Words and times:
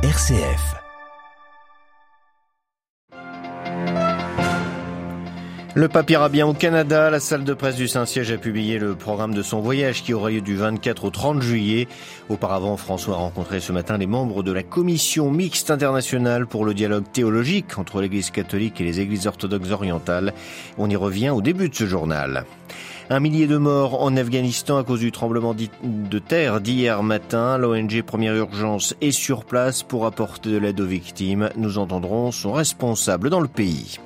RCF. 0.00 0.76
Le 5.74 5.88
pape 5.88 6.10
ira 6.10 6.28
bien 6.28 6.46
au 6.46 6.54
Canada. 6.54 7.10
La 7.10 7.18
salle 7.18 7.42
de 7.42 7.52
presse 7.52 7.74
du 7.74 7.88
Saint-Siège 7.88 8.30
a 8.30 8.38
publié 8.38 8.78
le 8.78 8.94
programme 8.94 9.34
de 9.34 9.42
son 9.42 9.58
voyage 9.58 10.04
qui 10.04 10.14
aura 10.14 10.30
lieu 10.30 10.40
du 10.40 10.54
24 10.54 11.04
au 11.04 11.10
30 11.10 11.42
juillet. 11.42 11.88
Auparavant, 12.28 12.76
François 12.76 13.16
a 13.16 13.18
rencontré 13.18 13.58
ce 13.58 13.72
matin 13.72 13.98
les 13.98 14.06
membres 14.06 14.44
de 14.44 14.52
la 14.52 14.62
commission 14.62 15.32
mixte 15.32 15.72
internationale 15.72 16.46
pour 16.46 16.64
le 16.64 16.74
dialogue 16.74 17.10
théologique 17.12 17.76
entre 17.76 18.00
l'Église 18.00 18.30
catholique 18.30 18.80
et 18.80 18.84
les 18.84 19.00
églises 19.00 19.26
orthodoxes 19.26 19.72
orientales. 19.72 20.32
On 20.78 20.88
y 20.88 20.94
revient 20.94 21.30
au 21.30 21.42
début 21.42 21.70
de 21.70 21.74
ce 21.74 21.86
journal. 21.86 22.44
Un 23.10 23.20
millier 23.20 23.46
de 23.46 23.56
morts 23.56 24.02
en 24.02 24.14
Afghanistan 24.18 24.76
à 24.76 24.84
cause 24.84 25.00
du 25.00 25.12
tremblement 25.12 25.54
de 25.54 26.18
terre 26.18 26.60
d'hier 26.60 27.02
matin. 27.02 27.56
L'ONG 27.56 28.02
Première 28.02 28.34
Urgence 28.34 28.94
est 29.00 29.12
sur 29.12 29.46
place 29.46 29.82
pour 29.82 30.04
apporter 30.04 30.50
de 30.50 30.58
l'aide 30.58 30.78
aux 30.78 30.86
victimes. 30.86 31.48
Nous 31.56 31.78
entendrons 31.78 32.32
son 32.32 32.52
responsable 32.52 33.30
dans 33.30 33.40
le 33.40 33.48
pays. 33.48 33.98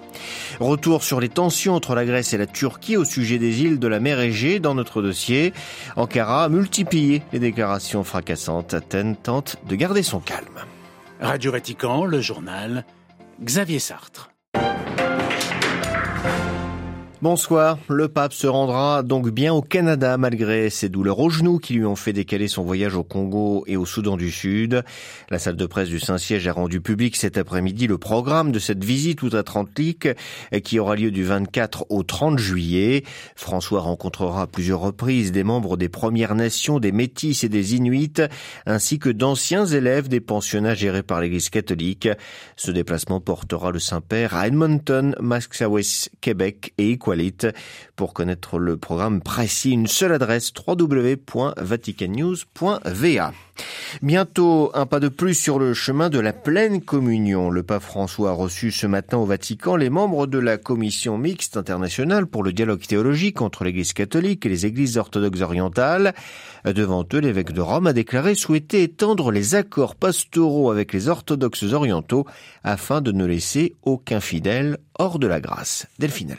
Retour 0.60 1.02
sur 1.02 1.18
les 1.18 1.28
tensions 1.28 1.74
entre 1.74 1.96
la 1.96 2.04
Grèce 2.04 2.32
et 2.32 2.38
la 2.38 2.46
Turquie 2.46 2.96
au 2.96 3.04
sujet 3.04 3.38
des 3.38 3.62
îles 3.62 3.80
de 3.80 3.88
la 3.88 3.98
mer 3.98 4.20
Égée 4.20 4.60
dans 4.60 4.76
notre 4.76 5.02
dossier. 5.02 5.52
Ankara 5.96 6.44
a 6.44 6.48
multiplié 6.48 7.22
les 7.32 7.40
déclarations 7.40 8.04
fracassantes. 8.04 8.72
Athènes 8.72 9.16
tente 9.16 9.56
de 9.68 9.74
garder 9.74 10.04
son 10.04 10.20
calme. 10.20 10.60
Radio 11.20 11.50
Vatican, 11.50 12.04
le 12.04 12.20
journal, 12.20 12.84
Xavier 13.42 13.80
Sartre. 13.80 14.31
Bonsoir. 17.22 17.78
Le 17.88 18.08
pape 18.08 18.32
se 18.32 18.48
rendra 18.48 19.04
donc 19.04 19.30
bien 19.30 19.54
au 19.54 19.62
Canada 19.62 20.18
malgré 20.18 20.70
ses 20.70 20.88
douleurs 20.88 21.20
aux 21.20 21.30
genoux 21.30 21.60
qui 21.60 21.74
lui 21.74 21.84
ont 21.84 21.94
fait 21.94 22.12
décaler 22.12 22.48
son 22.48 22.64
voyage 22.64 22.96
au 22.96 23.04
Congo 23.04 23.62
et 23.68 23.76
au 23.76 23.86
Soudan 23.86 24.16
du 24.16 24.32
Sud. 24.32 24.82
La 25.30 25.38
salle 25.38 25.54
de 25.54 25.66
presse 25.66 25.88
du 25.88 26.00
Saint-Siège 26.00 26.48
a 26.48 26.52
rendu 26.52 26.80
public 26.80 27.14
cet 27.14 27.38
après-midi 27.38 27.86
le 27.86 27.96
programme 27.96 28.50
de 28.50 28.58
cette 28.58 28.82
visite 28.82 29.22
outre-Atlantique 29.22 30.08
qui 30.64 30.80
aura 30.80 30.96
lieu 30.96 31.12
du 31.12 31.22
24 31.22 31.86
au 31.90 32.02
30 32.02 32.40
juillet. 32.40 33.04
François 33.36 33.82
rencontrera 33.82 34.42
à 34.42 34.46
plusieurs 34.48 34.80
reprises 34.80 35.30
des 35.30 35.44
membres 35.44 35.76
des 35.76 35.88
Premières 35.88 36.34
Nations, 36.34 36.80
des 36.80 36.90
Métis 36.90 37.44
et 37.44 37.48
des 37.48 37.76
Inuits, 37.76 38.14
ainsi 38.66 38.98
que 38.98 39.10
d'anciens 39.10 39.66
élèves 39.66 40.08
des 40.08 40.20
pensionnats 40.20 40.74
gérés 40.74 41.04
par 41.04 41.20
l'Église 41.20 41.50
catholique. 41.50 42.08
Ce 42.56 42.72
déplacement 42.72 43.20
portera 43.20 43.70
le 43.70 43.78
Saint-Père 43.78 44.34
à 44.34 44.48
Edmonton, 44.48 45.14
Massachusetts, 45.20 46.10
Québec 46.20 46.74
et 46.78 46.90
Pour 47.96 48.14
connaître 48.14 48.58
le 48.58 48.76
programme 48.76 49.20
précis, 49.20 49.72
une 49.72 49.86
seule 49.86 50.12
adresse 50.12 50.52
www.vaticannews.va. 50.66 53.32
Bientôt, 54.00 54.70
un 54.74 54.86
pas 54.86 55.00
de 55.00 55.08
plus 55.08 55.34
sur 55.34 55.58
le 55.58 55.74
chemin 55.74 56.08
de 56.08 56.18
la 56.18 56.32
pleine 56.32 56.80
communion. 56.80 57.50
Le 57.50 57.62
pape 57.62 57.82
François 57.82 58.30
a 58.30 58.32
reçu 58.32 58.70
ce 58.70 58.86
matin 58.86 59.18
au 59.18 59.26
Vatican 59.26 59.76
les 59.76 59.90
membres 59.90 60.26
de 60.26 60.38
la 60.38 60.56
commission 60.56 61.18
mixte 61.18 61.58
internationale 61.58 62.26
pour 62.26 62.42
le 62.42 62.52
dialogue 62.52 62.80
théologique 62.80 63.42
entre 63.42 63.64
l'Église 63.64 63.92
catholique 63.92 64.46
et 64.46 64.48
les 64.48 64.64
églises 64.64 64.96
orthodoxes 64.96 65.42
orientales. 65.42 66.14
Devant 66.64 67.04
eux, 67.12 67.18
l'évêque 67.18 67.52
de 67.52 67.60
Rome 67.60 67.88
a 67.88 67.92
déclaré 67.92 68.34
souhaiter 68.34 68.84
étendre 68.84 69.30
les 69.30 69.54
accords 69.54 69.96
pastoraux 69.96 70.70
avec 70.70 70.92
les 70.92 71.08
orthodoxes 71.08 71.72
orientaux 71.72 72.26
afin 72.64 73.02
de 73.02 73.12
ne 73.12 73.26
laisser 73.26 73.74
aucun 73.82 74.20
fidèle 74.20 74.78
hors 74.98 75.18
de 75.18 75.26
la 75.26 75.40
grâce. 75.40 75.86
Delphine 75.98 76.34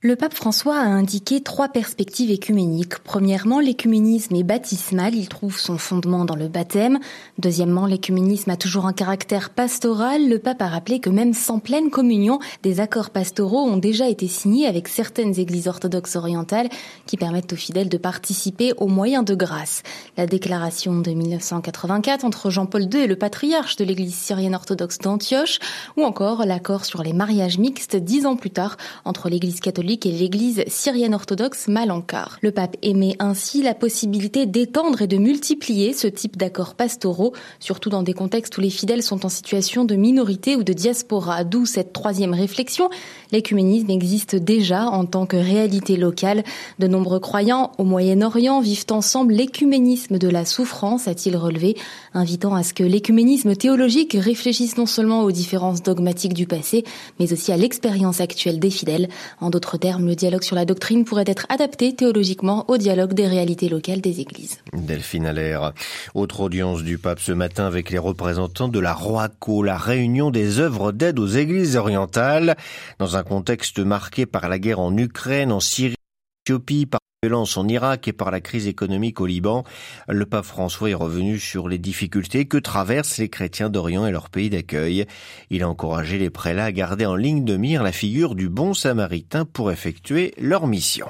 le 0.00 0.14
pape 0.14 0.34
François 0.34 0.76
a 0.76 0.84
indiqué 0.84 1.40
trois 1.40 1.70
perspectives 1.70 2.30
écuméniques. 2.30 3.00
Premièrement, 3.00 3.58
l'écuménisme 3.58 4.36
est 4.36 4.44
baptismal, 4.44 5.16
il 5.16 5.28
trouve 5.28 5.58
son 5.58 5.76
fondement 5.76 6.24
dans 6.24 6.36
le 6.36 6.46
baptême. 6.46 7.00
Deuxièmement, 7.38 7.84
l'écuménisme 7.84 8.48
a 8.50 8.56
toujours 8.56 8.86
un 8.86 8.92
caractère 8.92 9.50
pastoral. 9.50 10.28
Le 10.28 10.38
pape 10.38 10.62
a 10.62 10.68
rappelé 10.68 11.00
que 11.00 11.10
même 11.10 11.34
sans 11.34 11.58
pleine 11.58 11.90
communion, 11.90 12.38
des 12.62 12.78
accords 12.78 13.10
pastoraux 13.10 13.64
ont 13.64 13.76
déjà 13.76 14.08
été 14.08 14.28
signés 14.28 14.68
avec 14.68 14.86
certaines 14.86 15.36
églises 15.40 15.66
orthodoxes 15.66 16.14
orientales 16.14 16.68
qui 17.06 17.16
permettent 17.16 17.52
aux 17.52 17.56
fidèles 17.56 17.88
de 17.88 17.98
participer 17.98 18.74
aux 18.76 18.86
moyens 18.86 19.24
de 19.24 19.34
grâce. 19.34 19.82
La 20.16 20.26
déclaration 20.26 21.00
de 21.00 21.10
1984 21.10 22.24
entre 22.24 22.50
Jean-Paul 22.50 22.84
II 22.84 23.00
et 23.00 23.08
le 23.08 23.16
patriarche 23.16 23.74
de 23.74 23.84
l'église 23.84 24.14
syrienne 24.14 24.54
orthodoxe 24.54 24.98
d'Antioche, 24.98 25.58
ou 25.96 26.04
encore 26.04 26.46
l'accord 26.46 26.84
sur 26.84 27.02
les 27.02 27.12
mariages 27.12 27.58
mixtes 27.58 27.96
dix 27.96 28.26
ans 28.26 28.36
plus 28.36 28.50
tard 28.50 28.76
entre 29.04 29.28
l'église 29.28 29.58
catholique 29.58 29.87
et 29.90 30.12
l'église 30.12 30.64
syrienne 30.66 31.14
orthodoxe 31.14 31.66
Malankar. 31.66 32.38
Le 32.42 32.52
pape 32.52 32.76
émet 32.82 33.16
ainsi 33.20 33.62
la 33.62 33.74
possibilité 33.74 34.44
d'étendre 34.44 35.00
et 35.00 35.06
de 35.06 35.16
multiplier 35.16 35.94
ce 35.94 36.06
type 36.06 36.36
d'accords 36.36 36.74
pastoraux, 36.74 37.32
surtout 37.58 37.88
dans 37.88 38.02
des 38.02 38.12
contextes 38.12 38.58
où 38.58 38.60
les 38.60 38.68
fidèles 38.68 39.02
sont 39.02 39.24
en 39.24 39.30
situation 39.30 39.86
de 39.86 39.94
minorité 39.94 40.56
ou 40.56 40.62
de 40.62 40.74
diaspora. 40.74 41.42
D'où 41.44 41.64
cette 41.64 41.94
troisième 41.94 42.34
réflexion. 42.34 42.90
L'écuménisme 43.32 43.90
existe 43.90 44.36
déjà 44.36 44.84
en 44.84 45.06
tant 45.06 45.24
que 45.24 45.36
réalité 45.36 45.96
locale. 45.96 46.44
De 46.78 46.86
nombreux 46.86 47.20
croyants 47.20 47.72
au 47.78 47.84
Moyen-Orient 47.84 48.60
vivent 48.60 48.86
ensemble 48.90 49.32
l'écuménisme 49.32 50.18
de 50.18 50.28
la 50.28 50.44
souffrance, 50.44 51.08
a-t-il 51.08 51.36
relevé, 51.36 51.76
invitant 52.12 52.54
à 52.54 52.62
ce 52.62 52.74
que 52.74 52.84
l'écuménisme 52.84 53.56
théologique 53.56 54.16
réfléchisse 54.18 54.76
non 54.76 54.86
seulement 54.86 55.22
aux 55.22 55.32
différences 55.32 55.82
dogmatiques 55.82 56.34
du 56.34 56.46
passé, 56.46 56.84
mais 57.18 57.32
aussi 57.32 57.52
à 57.52 57.56
l'expérience 57.56 58.20
actuelle 58.20 58.58
des 58.58 58.70
fidèles. 58.70 59.08
En 59.40 59.48
d'autres 59.48 59.77
terme, 59.78 60.06
le 60.06 60.14
dialogue 60.14 60.42
sur 60.42 60.56
la 60.56 60.64
doctrine 60.64 61.04
pourrait 61.04 61.24
être 61.26 61.46
adapté 61.48 61.94
théologiquement 61.94 62.64
au 62.68 62.76
dialogue 62.76 63.14
des 63.14 63.26
réalités 63.26 63.68
locales 63.68 64.00
des 64.00 64.20
églises. 64.20 64.58
Delphine 64.72 65.26
Allaire. 65.26 65.72
Autre 66.14 66.40
audience 66.40 66.82
du 66.82 66.98
pape 66.98 67.20
ce 67.20 67.32
matin 67.32 67.66
avec 67.66 67.90
les 67.90 67.98
représentants 67.98 68.68
de 68.68 68.78
la 68.78 68.92
ROACO, 68.92 69.62
la 69.62 69.78
réunion 69.78 70.30
des 70.30 70.58
œuvres 70.58 70.92
d'aide 70.92 71.18
aux 71.18 71.26
églises 71.26 71.76
orientales, 71.76 72.56
dans 72.98 73.16
un 73.16 73.22
contexte 73.22 73.78
marqué 73.78 74.26
par 74.26 74.48
la 74.48 74.58
guerre 74.58 74.80
en 74.80 74.96
Ukraine, 74.96 75.52
en 75.52 75.60
Syrie, 75.60 75.94
en 75.94 76.52
Éthiopie, 76.52 76.86
par 76.86 77.00
violence 77.24 77.56
en 77.56 77.66
Irak 77.66 78.06
et 78.06 78.12
par 78.12 78.30
la 78.30 78.40
crise 78.40 78.68
économique 78.68 79.20
au 79.20 79.26
Liban, 79.26 79.64
le 80.06 80.24
pape 80.24 80.44
François 80.44 80.90
est 80.90 80.94
revenu 80.94 81.40
sur 81.40 81.68
les 81.68 81.76
difficultés 81.76 82.44
que 82.44 82.58
traversent 82.58 83.18
les 83.18 83.28
chrétiens 83.28 83.70
d'Orient 83.70 84.06
et 84.06 84.12
leur 84.12 84.30
pays 84.30 84.50
d'accueil. 84.50 85.04
Il 85.50 85.64
a 85.64 85.68
encouragé 85.68 86.16
les 86.16 86.30
prélats 86.30 86.66
à 86.66 86.70
garder 86.70 87.06
en 87.06 87.16
ligne 87.16 87.44
de 87.44 87.56
mire 87.56 87.82
la 87.82 87.90
figure 87.90 88.36
du 88.36 88.48
bon 88.48 88.72
samaritain 88.72 89.44
pour 89.44 89.72
effectuer 89.72 90.32
leur 90.38 90.68
mission. 90.68 91.08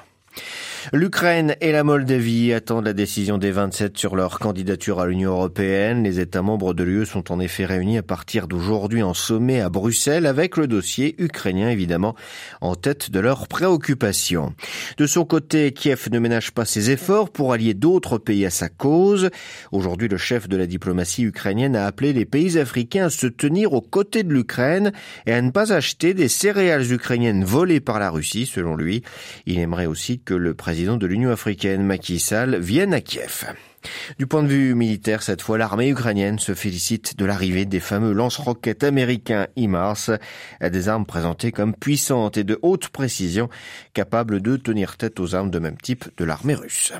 L'Ukraine 0.92 1.56
et 1.60 1.72
la 1.72 1.84
Moldavie 1.84 2.52
attendent 2.52 2.86
la 2.86 2.92
décision 2.92 3.38
des 3.38 3.50
27 3.50 3.96
sur 3.98 4.16
leur 4.16 4.38
candidature 4.38 5.00
à 5.00 5.06
l'Union 5.06 5.32
européenne. 5.32 6.02
Les 6.02 6.20
États 6.20 6.42
membres 6.42 6.74
de 6.74 6.82
l'UE 6.82 7.06
sont 7.06 7.32
en 7.32 7.40
effet 7.40 7.64
réunis 7.64 7.98
à 7.98 8.02
partir 8.02 8.48
d'aujourd'hui 8.48 9.02
en 9.02 9.14
sommet 9.14 9.60
à 9.60 9.68
Bruxelles 9.68 10.26
avec 10.26 10.56
le 10.56 10.66
dossier 10.66 11.14
ukrainien 11.18 11.68
évidemment 11.68 12.14
en 12.60 12.74
tête 12.74 13.10
de 13.10 13.20
leurs 13.20 13.48
préoccupations. 13.48 14.54
De 14.96 15.06
son 15.06 15.24
côté, 15.24 15.72
Kiev 15.72 16.08
ne 16.10 16.18
ménage 16.18 16.52
pas 16.52 16.64
ses 16.64 16.90
efforts 16.90 17.30
pour 17.30 17.52
allier 17.52 17.74
d'autres 17.74 18.18
pays 18.18 18.46
à 18.46 18.50
sa 18.50 18.68
cause. 18.68 19.30
Aujourd'hui, 19.72 20.08
le 20.08 20.16
chef 20.16 20.48
de 20.48 20.56
la 20.56 20.66
diplomatie 20.66 21.24
ukrainienne 21.24 21.76
a 21.76 21.86
appelé 21.86 22.12
les 22.12 22.24
pays 22.24 22.58
africains 22.58 23.06
à 23.06 23.10
se 23.10 23.26
tenir 23.26 23.72
aux 23.72 23.80
côtés 23.80 24.22
de 24.22 24.32
l'Ukraine 24.32 24.92
et 25.26 25.32
à 25.32 25.42
ne 25.42 25.50
pas 25.50 25.72
acheter 25.72 26.14
des 26.14 26.28
céréales 26.28 26.92
ukrainiennes 26.92 27.44
volées 27.44 27.80
par 27.80 27.98
la 27.98 28.10
Russie, 28.10 28.46
selon 28.46 28.76
lui. 28.76 29.02
Il 29.46 29.58
aimerait 29.58 29.86
aussi 29.86 30.18
que 30.18 30.34
le 30.34 30.54
président 30.68 30.98
de 30.98 31.06
l'Union 31.06 31.30
africaine 31.30 31.82
Macky 31.82 32.18
Sall 32.18 32.58
viennent 32.58 32.92
à 32.92 33.00
Kiev. 33.00 33.46
Du 34.18 34.26
point 34.26 34.42
de 34.42 34.48
vue 34.48 34.74
militaire, 34.74 35.22
cette 35.22 35.40
fois, 35.40 35.56
l'armée 35.56 35.88
ukrainienne 35.88 36.38
se 36.38 36.52
félicite 36.52 37.16
de 37.16 37.24
l'arrivée 37.24 37.64
des 37.64 37.80
fameux 37.80 38.12
lance-roquettes 38.12 38.84
américains 38.84 39.46
HIMARS, 39.56 40.10
des 40.60 40.88
armes 40.90 41.06
présentées 41.06 41.52
comme 41.52 41.74
puissantes 41.74 42.36
et 42.36 42.44
de 42.44 42.58
haute 42.60 42.88
précision, 42.88 43.48
capables 43.94 44.42
de 44.42 44.58
tenir 44.58 44.98
tête 44.98 45.20
aux 45.20 45.34
armes 45.34 45.50
de 45.50 45.58
même 45.58 45.78
type 45.78 46.04
de 46.18 46.24
l'armée 46.26 46.54
russe. 46.54 46.92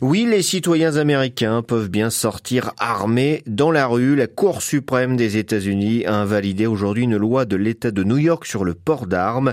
Oui, 0.00 0.26
les 0.28 0.42
citoyens 0.42 0.96
américains 0.96 1.62
peuvent 1.62 1.88
bien 1.88 2.10
sortir 2.10 2.72
armés 2.78 3.42
dans 3.46 3.70
la 3.70 3.86
rue. 3.86 4.16
La 4.16 4.26
Cour 4.26 4.62
suprême 4.62 5.16
des 5.16 5.36
États-Unis 5.36 6.04
a 6.04 6.16
invalidé 6.16 6.66
aujourd'hui 6.66 7.04
une 7.04 7.16
loi 7.16 7.44
de 7.44 7.56
l'État 7.56 7.90
de 7.90 8.02
New 8.02 8.18
York 8.18 8.44
sur 8.46 8.64
le 8.64 8.74
port 8.74 9.06
d'armes. 9.06 9.52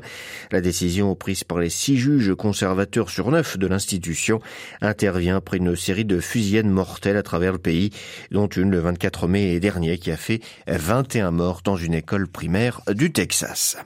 La 0.51 0.61
décision 0.61 1.15
prise 1.15 1.43
par 1.43 1.59
les 1.59 1.69
six 1.69 1.97
juges 1.97 2.33
conservateurs 2.33 3.09
sur 3.09 3.31
neuf 3.31 3.57
de 3.57 3.67
l'institution 3.67 4.39
intervient 4.81 5.37
après 5.37 5.57
une 5.57 5.75
série 5.75 6.05
de 6.05 6.19
fusillades 6.19 6.65
mortelles 6.65 7.17
à 7.17 7.23
travers 7.23 7.53
le 7.53 7.59
pays, 7.59 7.91
dont 8.31 8.47
une 8.47 8.71
le 8.71 8.79
24 8.79 9.27
mai 9.27 9.59
dernier 9.59 9.97
qui 9.97 10.11
a 10.11 10.17
fait 10.17 10.41
21 10.67 11.31
morts 11.31 11.61
dans 11.63 11.77
une 11.77 11.93
école 11.93 12.27
primaire 12.27 12.81
du 12.89 13.11
Texas. 13.11 13.77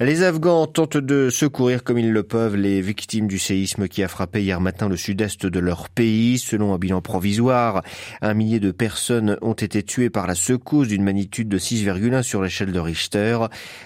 Les 0.00 0.22
Afghans 0.22 0.66
tentent 0.66 0.96
de 0.96 1.30
secourir 1.30 1.84
comme 1.84 1.98
ils 1.98 2.12
le 2.12 2.22
peuvent 2.22 2.56
les 2.56 2.80
victimes 2.80 3.26
du 3.26 3.38
séisme 3.38 3.88
qui 3.88 4.02
a 4.02 4.08
frappé 4.08 4.42
hier 4.42 4.60
matin 4.60 4.88
le 4.88 4.96
sud-est 4.96 5.46
de 5.46 5.58
leur 5.60 5.88
pays. 5.88 6.38
Selon 6.38 6.74
un 6.74 6.78
bilan 6.78 7.00
provisoire, 7.00 7.82
un 8.20 8.34
millier 8.34 8.60
de 8.60 8.72
personnes 8.72 9.38
ont 9.42 9.52
été 9.52 9.82
tuées 9.82 10.10
par 10.10 10.26
la 10.26 10.34
secousse 10.34 10.88
d'une 10.88 11.02
magnitude 11.04 11.48
de 11.48 11.58
6,1 11.58 12.22
sur 12.22 12.42
l'échelle 12.42 12.72
de 12.72 12.80
Richter. 12.80 13.38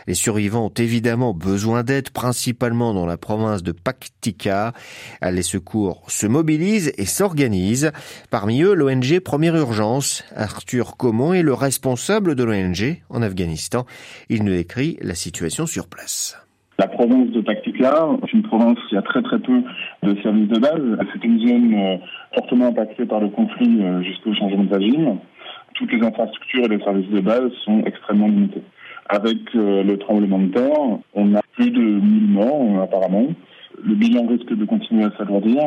Les 0.06 0.14
survivants 0.14 0.66
ont 0.66 0.74
évidemment 0.76 1.34
besoin 1.34 1.82
d'aide, 1.82 2.10
principalement 2.10 2.94
dans 2.94 3.06
la 3.06 3.16
province 3.16 3.62
de 3.62 3.72
Paktika. 3.72 4.72
Les 5.22 5.42
secours 5.42 6.02
se 6.08 6.26
mobilisent 6.26 6.92
et 6.96 7.06
s'organisent. 7.06 7.92
Parmi 8.30 8.62
eux, 8.62 8.74
l'ONG 8.74 9.20
Première 9.20 9.56
Urgence. 9.56 10.24
Arthur 10.34 10.96
Comon 10.96 11.34
est 11.34 11.42
le 11.42 11.54
responsable 11.54 12.34
de 12.34 12.44
l'ONG 12.44 13.02
en 13.10 13.22
Afghanistan. 13.22 13.86
Il 14.28 14.44
nous 14.44 14.52
décrit 14.52 14.96
la 15.00 15.14
situation 15.14 15.59
sur 15.66 15.88
place. 15.88 16.40
La 16.80 16.88
province 16.88 17.28
de 17.32 17.42
Paktika, 17.42 18.08
c'est 18.22 18.32
une 18.32 18.42
province 18.42 18.78
qui 18.88 18.96
a 18.96 19.02
très 19.02 19.20
très 19.20 19.38
peu 19.38 19.62
de 20.02 20.18
services 20.22 20.48
de 20.48 20.58
base. 20.58 20.80
C'est 21.12 21.24
une 21.24 21.38
zone 21.38 21.74
euh, 21.74 21.96
fortement 22.34 22.68
impactée 22.68 23.04
par 23.04 23.20
le 23.20 23.28
conflit 23.28 23.82
euh, 23.82 24.00
jusqu'au 24.02 24.32
changement 24.32 24.64
de 24.64 24.74
régime. 24.74 25.18
Toutes 25.74 25.92
les 25.92 26.02
infrastructures 26.02 26.64
et 26.64 26.68
les 26.68 26.82
services 26.82 27.10
de 27.10 27.20
base 27.20 27.50
sont 27.66 27.82
extrêmement 27.84 28.28
limités. 28.28 28.62
Avec 29.10 29.36
euh, 29.56 29.82
le 29.82 29.98
tremblement 29.98 30.38
de 30.38 30.52
terre, 30.52 30.78
on 31.12 31.34
a 31.34 31.42
plus 31.52 31.70
de 31.70 31.82
1000 31.82 32.28
morts 32.28 32.82
apparemment. 32.82 33.26
Le 33.84 33.94
bilan 33.94 34.26
risque 34.26 34.56
de 34.56 34.64
continuer 34.64 35.04
à 35.04 35.10
s'alourdir 35.18 35.60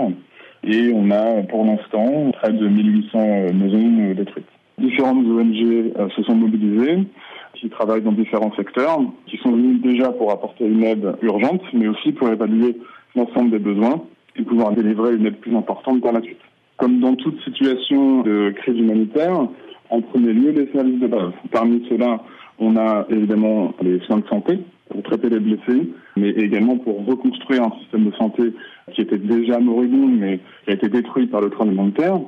et 0.64 0.92
on 0.96 1.12
a 1.12 1.44
pour 1.44 1.64
l'instant 1.64 2.32
près 2.32 2.54
de 2.54 2.68
1800 2.68 3.54
maisons 3.54 4.14
détruites. 4.16 4.48
Différentes 4.80 5.28
ONG 5.28 5.94
se 6.16 6.24
sont 6.24 6.34
mobilisées 6.34 7.06
qui 7.54 7.70
travaillent 7.70 8.02
dans 8.02 8.12
différents 8.12 8.54
secteurs, 8.56 9.00
qui 9.28 9.38
sont 9.38 9.52
venus 9.52 9.82
déjà 9.82 10.12
pour 10.12 10.32
apporter 10.32 10.66
une 10.66 10.84
aide 10.84 11.16
urgente, 11.22 11.62
mais 11.74 11.88
aussi 11.88 12.12
pour 12.12 12.30
évaluer 12.30 12.78
l'ensemble 13.16 13.52
des 13.52 13.60
besoins 13.60 14.02
et 14.36 14.44
pouvoir 14.44 14.72
délivrer 14.72 15.16
une 15.16 15.26
aide 15.26 15.38
plus 15.38 15.56
importante 15.56 16.02
par 16.02 16.14
la 16.14 16.22
suite. 16.22 16.40
Comme 16.78 17.00
dans 17.00 17.16
toute 17.16 17.40
situation 17.44 18.22
de 18.22 18.52
crise 18.58 18.78
humanitaire, 18.78 19.48
en 19.90 20.02
premier 20.02 20.34
lieu, 20.34 20.52
les 20.52 20.72
services 20.72 21.00
de 21.00 21.08
base. 21.08 21.32
Parmi 21.52 21.86
ceux-là, 21.90 22.22
on 22.60 22.76
a 22.78 23.06
évidemment 23.10 23.74
les 23.82 24.00
soins 24.02 24.20
de 24.20 24.28
santé 24.28 24.60
pour 24.90 25.04
traiter 25.04 25.30
les 25.30 25.40
blessés, 25.40 25.90
mais 26.18 26.30
également 26.30 26.78
pour 26.78 27.06
reconstruire 27.06 27.64
un 27.64 27.72
système 27.82 28.06
de 28.06 28.16
santé 28.16 28.54
qui 28.94 29.02
était 29.02 29.18
déjà 29.18 29.60
moribond, 29.60 30.08
mais 30.08 30.40
qui 30.66 30.72
a 30.72 30.74
été 30.74 30.90
détruit 30.90 31.28
par 31.28 31.42
le 31.42 31.50
tremblement 31.50 31.86
de 31.86 31.92
terre. 31.92 32.20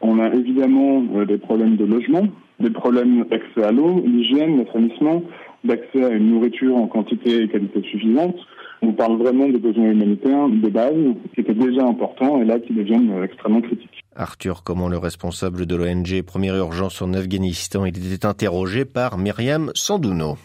On 0.00 0.18
a 0.18 0.32
évidemment 0.34 1.04
euh, 1.14 1.26
des 1.26 1.38
problèmes 1.38 1.76
de 1.76 1.84
logement, 1.84 2.26
des 2.60 2.70
problèmes 2.70 3.24
d'accès 3.30 3.64
à 3.64 3.72
l'eau, 3.72 4.02
l'hygiène, 4.04 4.64
l'assainissement, 4.64 5.22
d'accès 5.64 6.04
à 6.04 6.10
une 6.10 6.30
nourriture 6.30 6.76
en 6.76 6.86
quantité 6.86 7.42
et 7.42 7.48
qualité 7.48 7.82
suffisante. 7.82 8.36
On 8.82 8.92
parle 8.92 9.18
vraiment 9.18 9.48
de 9.48 9.58
besoins 9.58 9.90
humanitaires 9.90 10.48
de 10.48 10.68
base 10.68 10.94
qui 11.34 11.40
étaient 11.40 11.54
déjà 11.54 11.84
importants 11.84 12.40
et 12.40 12.44
là 12.46 12.58
qui 12.58 12.72
deviennent 12.72 13.22
extrêmement 13.22 13.60
critiques. 13.60 14.00
Arthur 14.16 14.62
comment 14.64 14.88
le 14.88 14.96
responsable 14.96 15.66
de 15.66 15.76
l'ONG 15.76 16.22
Première 16.22 16.56
Urgence 16.56 17.02
en 17.02 17.12
Afghanistan, 17.12 17.84
il 17.84 18.12
était 18.12 18.26
interrogé 18.26 18.84
par 18.84 19.18
Myriam 19.18 19.70
Sandouno. 19.74 20.36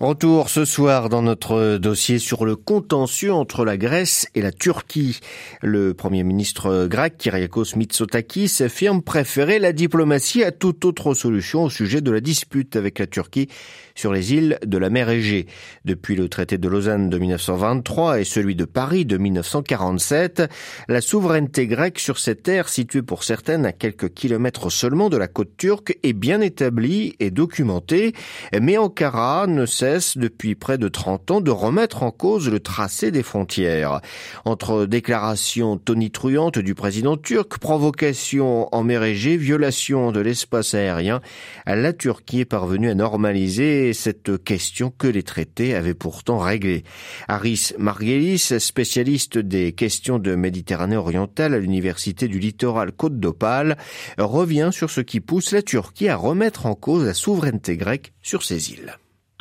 Retour 0.00 0.50
ce 0.50 0.64
soir 0.64 1.08
dans 1.08 1.22
notre 1.22 1.78
dossier 1.78 2.18
sur 2.18 2.44
le 2.44 2.56
contentieux 2.56 3.32
entre 3.32 3.64
la 3.64 3.76
Grèce 3.76 4.26
et 4.34 4.42
la 4.42 4.50
Turquie. 4.50 5.20
Le 5.62 5.94
premier 5.94 6.24
ministre 6.24 6.86
grec, 6.86 7.16
Kyriakos 7.16 7.76
Mitsotakis, 7.76 8.60
affirme 8.60 9.02
préférer 9.02 9.60
la 9.60 9.72
diplomatie 9.72 10.42
à 10.42 10.50
toute 10.50 10.84
autre 10.84 11.14
solution 11.14 11.62
au 11.62 11.70
sujet 11.70 12.00
de 12.00 12.10
la 12.10 12.20
dispute 12.20 12.74
avec 12.74 12.98
la 12.98 13.06
Turquie 13.06 13.48
sur 13.96 14.12
les 14.12 14.34
îles 14.34 14.58
de 14.66 14.76
la 14.76 14.90
mer 14.90 15.08
Égée. 15.08 15.46
Depuis 15.84 16.16
le 16.16 16.28
traité 16.28 16.58
de 16.58 16.68
Lausanne 16.68 17.10
de 17.10 17.18
1923 17.18 18.20
et 18.20 18.24
celui 18.24 18.56
de 18.56 18.64
Paris 18.64 19.04
de 19.04 19.16
1947, 19.16 20.50
la 20.88 21.00
souveraineté 21.00 21.68
grecque 21.68 22.00
sur 22.00 22.18
ces 22.18 22.34
terres 22.34 22.68
situées 22.68 23.02
pour 23.02 23.22
certaines 23.22 23.64
à 23.64 23.72
quelques 23.72 24.12
kilomètres 24.12 24.70
seulement 24.70 25.10
de 25.10 25.16
la 25.16 25.28
côte 25.28 25.56
turque 25.56 25.96
est 26.02 26.12
bien 26.12 26.40
établie 26.40 27.14
et 27.20 27.30
documentée, 27.30 28.14
mais 28.60 28.78
Ankara 28.78 29.46
ne 29.46 29.64
cesse 29.64 30.18
depuis 30.18 30.56
près 30.56 30.76
de 30.76 30.88
30 30.88 31.30
ans 31.30 31.40
de 31.40 31.52
remettre 31.52 32.02
en 32.02 32.10
cause 32.10 32.50
le 32.50 32.58
tracé 32.58 33.12
des 33.12 33.22
frontières. 33.22 34.00
Entre 34.44 34.86
déclarations 34.86 35.76
tonitruantes 35.76 36.58
du 36.58 36.74
président 36.74 37.16
turc, 37.16 37.58
provocations 37.58 38.68
en 38.74 38.82
mer 38.82 39.04
Égée, 39.04 39.36
violation 39.36 40.10
de 40.10 40.20
l'espace 40.20 40.74
aérien, 40.74 41.20
la 41.66 41.92
Turquie 41.92 42.40
est 42.40 42.44
parvenue 42.44 42.90
à 42.90 42.94
normaliser 42.94 43.83
cette 43.92 44.42
question 44.42 44.90
que 44.90 45.06
les 45.06 45.22
traités 45.22 45.74
avaient 45.74 45.94
pourtant 45.94 46.38
réglée. 46.38 46.84
Aris 47.28 47.72
Margelis, 47.78 48.54
spécialiste 48.58 49.38
des 49.38 49.72
questions 49.72 50.18
de 50.18 50.34
Méditerranée 50.34 50.96
orientale 50.96 51.54
à 51.54 51.58
l'université 51.58 52.28
du 52.28 52.38
littoral 52.38 52.92
Côte 52.92 53.20
d'Opale, 53.20 53.76
revient 54.18 54.70
sur 54.72 54.90
ce 54.90 55.00
qui 55.00 55.20
pousse 55.20 55.52
la 55.52 55.62
Turquie 55.62 56.08
à 56.08 56.16
remettre 56.16 56.66
en 56.66 56.74
cause 56.74 57.04
la 57.04 57.14
souveraineté 57.14 57.76
grecque 57.76 58.12
sur 58.22 58.42
ces 58.42 58.72
îles. 58.72 58.94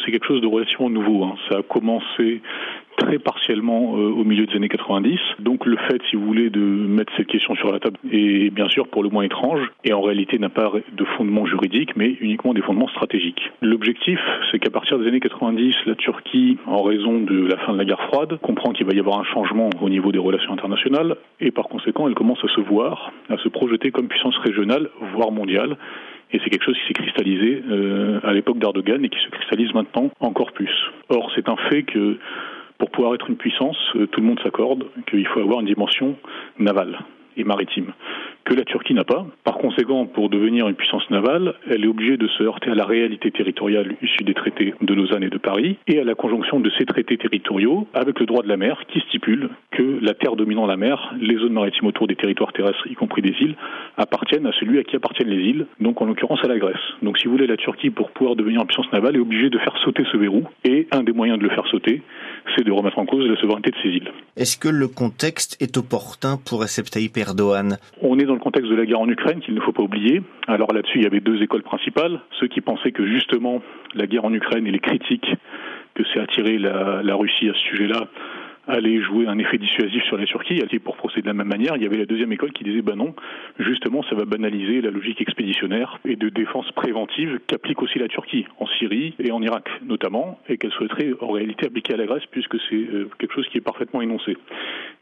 C'est 0.03 0.11
quelque 0.11 0.27
chose 0.27 0.41
de 0.41 0.47
relativement 0.47 0.89
nouveau. 0.89 1.23
Hein. 1.23 1.35
Ça 1.49 1.59
a 1.59 1.63
commencé 1.63 2.41
très 3.03 3.19
partiellement 3.19 3.95
euh, 3.97 4.09
au 4.09 4.23
milieu 4.23 4.45
des 4.45 4.55
années 4.55 4.69
90. 4.69 5.19
Donc 5.39 5.65
le 5.65 5.77
fait, 5.77 6.01
si 6.09 6.15
vous 6.15 6.25
voulez, 6.25 6.49
de 6.49 6.59
mettre 6.59 7.11
cette 7.17 7.27
question 7.27 7.55
sur 7.55 7.71
la 7.71 7.79
table 7.79 7.97
est 8.11 8.49
bien 8.49 8.67
sûr 8.69 8.87
pour 8.87 9.03
le 9.03 9.09
moins 9.09 9.23
étrange 9.23 9.61
et 9.83 9.93
en 9.93 10.01
réalité 10.01 10.39
n'a 10.39 10.49
pas 10.49 10.71
de 10.91 11.05
fondement 11.17 11.45
juridique 11.45 11.95
mais 11.95 12.15
uniquement 12.21 12.53
des 12.53 12.61
fondements 12.61 12.87
stratégiques. 12.87 13.51
L'objectif, 13.61 14.19
c'est 14.51 14.59
qu'à 14.59 14.69
partir 14.69 14.97
des 14.99 15.07
années 15.07 15.19
90, 15.19 15.75
la 15.85 15.95
Turquie, 15.95 16.57
en 16.65 16.81
raison 16.81 17.19
de 17.19 17.45
la 17.45 17.57
fin 17.57 17.73
de 17.73 17.77
la 17.77 17.85
guerre 17.85 18.01
froide, 18.07 18.39
comprend 18.41 18.71
qu'il 18.71 18.85
va 18.85 18.93
y 18.93 18.99
avoir 18.99 19.19
un 19.19 19.25
changement 19.25 19.69
au 19.81 19.89
niveau 19.89 20.11
des 20.11 20.19
relations 20.19 20.53
internationales 20.53 21.15
et 21.39 21.51
par 21.51 21.67
conséquent, 21.67 22.07
elle 22.07 22.15
commence 22.15 22.43
à 22.43 22.47
se 22.55 22.61
voir, 22.61 23.11
à 23.29 23.37
se 23.37 23.49
projeter 23.49 23.91
comme 23.91 24.07
puissance 24.07 24.37
régionale, 24.37 24.89
voire 25.13 25.31
mondiale. 25.31 25.77
Et 26.33 26.39
c'est 26.43 26.49
quelque 26.49 26.65
chose 26.65 26.77
qui 26.79 26.87
s'est 26.87 26.93
cristallisé 26.93 27.63
euh, 27.69 28.19
à 28.23 28.33
l'époque 28.33 28.57
d'Erdogan 28.57 29.05
et 29.05 29.09
qui 29.09 29.19
se 29.19 29.29
cristallise 29.29 29.71
maintenant 29.75 30.09
encore 30.19 30.51
plus. 30.51 30.71
Or, 31.09 31.31
c'est 31.35 31.47
un 31.47 31.55
fait 31.69 31.83
que 31.83 32.17
pour 32.77 32.89
pouvoir 32.91 33.15
être 33.15 33.29
une 33.29 33.37
puissance, 33.37 33.77
euh, 33.95 34.07
tout 34.07 34.21
le 34.21 34.27
monde 34.27 34.39
s'accorde 34.41 34.85
qu'il 35.09 35.27
faut 35.27 35.39
avoir 35.39 35.61
une 35.61 35.67
dimension 35.67 36.15
navale 36.59 36.99
et 37.37 37.43
maritime 37.43 37.93
que 38.45 38.53
la 38.53 38.63
Turquie 38.63 38.93
n'a 38.93 39.03
pas. 39.03 39.25
Par 39.43 39.57
conséquent, 39.57 40.05
pour 40.05 40.29
devenir 40.29 40.67
une 40.67 40.75
puissance 40.75 41.09
navale, 41.09 41.55
elle 41.69 41.83
est 41.83 41.87
obligée 41.87 42.17
de 42.17 42.27
se 42.27 42.43
heurter 42.43 42.71
à 42.71 42.75
la 42.75 42.85
réalité 42.85 43.31
territoriale 43.31 43.95
issue 44.01 44.23
des 44.23 44.33
traités 44.33 44.73
de 44.81 44.93
Lausanne 44.93 45.23
et 45.23 45.29
de 45.29 45.37
Paris 45.37 45.77
et 45.87 45.99
à 45.99 46.03
la 46.03 46.15
conjonction 46.15 46.59
de 46.59 46.69
ces 46.77 46.85
traités 46.85 47.17
territoriaux 47.17 47.87
avec 47.93 48.19
le 48.19 48.25
droit 48.25 48.43
de 48.43 48.49
la 48.49 48.57
mer 48.57 48.83
qui 48.89 48.99
stipule 49.01 49.49
que 49.73 49.99
la 50.01 50.13
terre 50.13 50.35
dominant 50.35 50.65
la 50.65 50.77
mer, 50.77 51.13
les 51.19 51.37
zones 51.37 51.53
maritimes 51.53 51.87
autour 51.87 52.07
des 52.07 52.15
territoires 52.15 52.53
terrestres, 52.53 52.87
y 52.87 52.93
compris 52.93 53.21
des 53.21 53.35
îles, 53.41 53.55
appartiennent 53.97 54.45
à 54.45 54.51
celui 54.53 54.79
à 54.79 54.83
qui 54.83 54.95
appartiennent 54.95 55.29
les 55.29 55.43
îles, 55.43 55.65
donc 55.79 56.01
en 56.01 56.05
l'occurrence 56.05 56.39
à 56.43 56.47
la 56.47 56.57
Grèce. 56.57 56.77
Donc 57.01 57.17
si 57.17 57.25
vous 57.25 57.31
voulez, 57.31 57.47
la 57.47 57.57
Turquie, 57.57 57.89
pour 57.89 58.11
pouvoir 58.11 58.35
devenir 58.35 58.61
une 58.61 58.67
puissance 58.67 58.91
navale, 58.91 59.15
est 59.15 59.19
obligée 59.19 59.49
de 59.49 59.57
faire 59.57 59.75
sauter 59.83 60.03
ce 60.11 60.17
verrou 60.17 60.43
et 60.63 60.87
un 60.91 61.03
des 61.03 61.11
moyens 61.11 61.39
de 61.39 61.43
le 61.43 61.49
faire 61.49 61.65
sauter, 61.67 62.01
c'est 62.55 62.63
de 62.63 62.71
remettre 62.71 62.99
en 62.99 63.05
cause 63.05 63.27
la 63.27 63.35
souveraineté 63.37 63.71
de 63.71 63.77
ces 63.81 63.89
îles. 63.89 64.11
Est-ce 64.37 64.57
que 64.57 64.69
le 64.69 64.87
contexte 64.87 65.61
est 65.61 65.77
opportun 65.77 66.37
pour 66.37 66.61
Recep 66.61 66.85
Tayyip 66.85 67.17
Erdogan? 67.17 67.77
On 68.01 68.19
est 68.19 68.25
dans 68.25 68.33
le 68.33 68.39
contexte 68.39 68.69
de 68.69 68.75
la 68.75 68.85
guerre 68.85 69.01
en 69.01 69.09
Ukraine 69.09 69.39
qu'il 69.39 69.55
ne 69.55 69.61
faut 69.61 69.71
pas 69.71 69.83
oublier. 69.83 70.21
Alors 70.47 70.71
là-dessus, 70.73 70.99
il 70.99 71.03
y 71.03 71.07
avait 71.07 71.19
deux 71.19 71.41
écoles 71.41 71.63
principales. 71.63 72.21
Ceux 72.39 72.47
qui 72.47 72.61
pensaient 72.61 72.91
que 72.91 73.05
justement 73.07 73.61
la 73.95 74.05
guerre 74.05 74.25
en 74.25 74.33
Ukraine 74.33 74.67
et 74.67 74.71
les 74.71 74.79
critiques 74.79 75.27
que 75.95 76.03
s'est 76.05 76.19
attiré 76.19 76.57
la, 76.57 77.01
la 77.03 77.15
Russie 77.15 77.49
à 77.49 77.53
ce 77.53 77.59
sujet-là 77.59 78.07
allait 78.67 79.01
jouer 79.01 79.27
un 79.27 79.37
effet 79.37 79.57
dissuasif 79.57 80.03
sur 80.03 80.17
la 80.17 80.25
Turquie. 80.25 80.61
Et 80.71 80.79
pour 80.79 80.95
procéder 80.95 81.23
de 81.23 81.27
la 81.27 81.33
même 81.33 81.47
manière, 81.47 81.75
il 81.75 81.83
y 81.83 81.85
avait 81.85 81.97
la 81.97 82.05
deuxième 82.05 82.31
école 82.31 82.51
qui 82.51 82.63
disait 82.63 82.81
ben 82.81 82.95
non, 82.95 83.13
justement, 83.59 84.03
ça 84.03 84.15
va 84.15 84.25
banaliser 84.25 84.81
la 84.81 84.91
logique 84.91 85.21
expéditionnaire 85.21 85.99
et 86.05 86.15
de 86.15 86.29
défense 86.29 86.71
préventive 86.71 87.39
qu'applique 87.47 87.81
aussi 87.81 87.99
la 87.99 88.07
Turquie 88.07 88.45
en 88.59 88.67
Syrie 88.67 89.15
et 89.19 89.31
en 89.31 89.41
Irak 89.41 89.69
notamment, 89.85 90.39
et 90.47 90.57
qu'elle 90.57 90.71
souhaiterait 90.71 91.11
en 91.19 91.31
réalité 91.31 91.67
appliquer 91.67 91.93
à 91.93 91.97
la 91.97 92.05
Grèce 92.05 92.25
puisque 92.31 92.57
c'est 92.69 92.75
euh, 92.75 93.09
quelque 93.19 93.33
chose 93.33 93.47
qui 93.49 93.57
est 93.57 93.61
parfaitement 93.61 94.01
énoncé. 94.01 94.37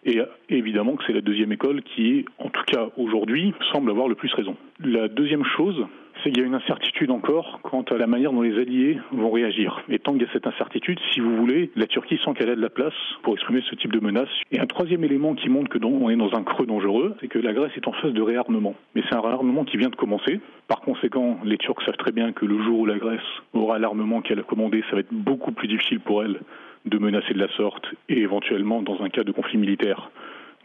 Et 0.05 0.19
évidemment 0.49 0.95
que 0.95 1.03
c'est 1.05 1.13
la 1.13 1.21
deuxième 1.21 1.51
école 1.51 1.83
qui, 1.83 2.25
en 2.39 2.49
tout 2.49 2.63
cas 2.65 2.89
aujourd'hui, 2.97 3.53
semble 3.71 3.91
avoir 3.91 4.07
le 4.07 4.15
plus 4.15 4.33
raison. 4.33 4.57
La 4.83 5.07
deuxième 5.07 5.45
chose, 5.45 5.85
c'est 6.23 6.35
y 6.35 6.41
a 6.41 6.43
une 6.43 6.55
incertitude 6.55 7.11
encore 7.11 7.59
quant 7.63 7.81
à 7.83 7.97
la 7.97 8.07
manière 8.07 8.31
dont 8.31 8.41
les 8.41 8.57
alliés 8.59 8.97
vont 9.11 9.31
réagir. 9.31 9.81
Et 9.89 9.99
tant 9.99 10.13
qu'il 10.13 10.23
y 10.23 10.25
a 10.25 10.31
cette 10.31 10.47
incertitude, 10.47 10.99
si 11.13 11.19
vous 11.19 11.35
voulez, 11.35 11.71
la 11.75 11.87
Turquie 11.87 12.19
sent 12.23 12.33
qu'elle 12.35 12.49
a 12.49 12.55
de 12.55 12.61
la 12.61 12.69
place 12.69 12.93
pour 13.23 13.33
exprimer 13.33 13.61
ce 13.69 13.75
type 13.75 13.91
de 13.91 13.99
menace. 13.99 14.29
Et 14.51 14.59
un 14.59 14.65
troisième 14.65 15.03
élément 15.03 15.33
qui 15.33 15.49
montre 15.49 15.69
que 15.69 15.83
on 15.83 16.09
est 16.09 16.15
dans 16.15 16.33
un 16.33 16.43
creux 16.43 16.65
dangereux, 16.65 17.15
c'est 17.19 17.27
que 17.27 17.39
la 17.39 17.53
Grèce 17.53 17.71
est 17.75 17.87
en 17.87 17.91
phase 17.93 18.13
de 18.13 18.21
réarmement. 18.21 18.75
Mais 18.95 19.01
c'est 19.09 19.15
un 19.15 19.21
réarmement 19.21 19.63
qui 19.63 19.77
vient 19.77 19.89
de 19.89 19.95
commencer. 19.95 20.39
Par 20.67 20.81
conséquent, 20.81 21.39
les 21.43 21.57
Turcs 21.57 21.81
savent 21.85 21.97
très 21.97 22.11
bien 22.11 22.31
que 22.31 22.45
le 22.45 22.61
jour 22.63 22.79
où 22.79 22.85
la 22.85 22.97
Grèce 22.97 23.19
aura 23.53 23.79
l'armement 23.79 24.21
qu'elle 24.21 24.39
a 24.39 24.43
commandé, 24.43 24.83
ça 24.89 24.95
va 24.95 24.99
être 24.99 25.13
beaucoup 25.13 25.51
plus 25.51 25.67
difficile 25.67 25.99
pour 25.99 26.23
elle 26.23 26.39
de 26.85 26.97
menacer 26.97 27.33
de 27.33 27.39
la 27.39 27.49
sorte 27.55 27.85
et 28.09 28.19
éventuellement, 28.19 28.81
dans 28.81 29.01
un 29.01 29.09
cas 29.09 29.23
de 29.23 29.31
conflit 29.31 29.57
militaire, 29.57 30.11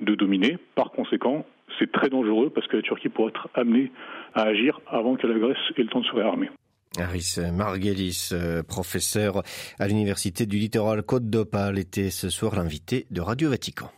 de 0.01 0.15
dominer. 0.15 0.59
Par 0.75 0.91
conséquent, 0.91 1.45
c'est 1.79 1.91
très 1.93 2.09
dangereux 2.09 2.51
parce 2.51 2.67
que 2.67 2.77
la 2.77 2.83
Turquie 2.83 3.09
pourrait 3.09 3.31
être 3.31 3.49
amenée 3.55 3.91
à 4.35 4.43
agir 4.43 4.81
avant 4.87 5.17
que 5.17 5.27
la 5.27 5.39
Grèce 5.39 5.57
ait 5.77 5.83
le 5.83 5.89
temps 5.89 6.01
de 6.01 6.07
se 6.07 6.15
réarmer. 6.15 6.51
Aris 6.99 7.37
Margelis, 7.53 8.31
euh, 8.33 8.63
professeur 8.63 9.43
à 9.79 9.87
l'Université 9.87 10.47
du 10.47 10.57
Littoral 10.57 11.03
Côte 11.03 11.29
d'Opale, 11.29 11.79
était 11.79 12.11
ce 12.11 12.31
soir 12.31 12.57
l'invité 12.57 13.07
de 13.11 13.21
Radio 13.21 13.51
Vatican. 13.51 13.91